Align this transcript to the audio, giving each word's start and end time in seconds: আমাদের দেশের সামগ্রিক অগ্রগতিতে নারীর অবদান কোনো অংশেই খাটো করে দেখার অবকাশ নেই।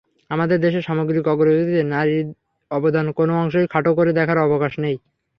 আমাদের 0.31 0.57
দেশের 0.61 0.83
সামগ্রিক 0.83 1.25
অগ্রগতিতে 1.27 1.81
নারীর 1.91 2.27
অবদান 2.71 3.05
কোনো 3.17 3.33
অংশেই 3.41 3.67
খাটো 3.67 3.91
করে 3.97 4.11
দেখার 4.13 4.37
অবকাশ 4.39 4.73
নেই। 4.79 4.95